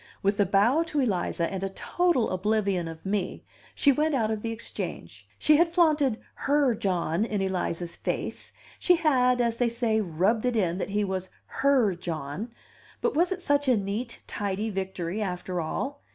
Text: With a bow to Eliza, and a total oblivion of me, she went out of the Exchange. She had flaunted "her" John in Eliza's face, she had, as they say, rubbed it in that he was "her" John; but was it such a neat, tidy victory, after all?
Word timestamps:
With 0.23 0.39
a 0.39 0.47
bow 0.47 0.81
to 0.87 0.99
Eliza, 0.99 1.47
and 1.53 1.63
a 1.63 1.69
total 1.69 2.31
oblivion 2.31 2.87
of 2.87 3.05
me, 3.05 3.43
she 3.75 3.91
went 3.91 4.15
out 4.15 4.31
of 4.31 4.41
the 4.41 4.51
Exchange. 4.51 5.27
She 5.37 5.57
had 5.57 5.69
flaunted 5.69 6.17
"her" 6.47 6.73
John 6.73 7.23
in 7.23 7.39
Eliza's 7.39 7.95
face, 7.95 8.51
she 8.79 8.95
had, 8.95 9.39
as 9.39 9.57
they 9.57 9.69
say, 9.69 10.01
rubbed 10.01 10.47
it 10.47 10.55
in 10.55 10.79
that 10.79 10.89
he 10.89 11.03
was 11.03 11.29
"her" 11.45 11.93
John; 11.93 12.51
but 12.99 13.13
was 13.13 13.31
it 13.31 13.43
such 13.43 13.67
a 13.67 13.77
neat, 13.77 14.23
tidy 14.25 14.71
victory, 14.71 15.21
after 15.21 15.61
all? 15.61 16.01